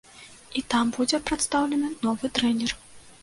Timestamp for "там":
0.73-0.85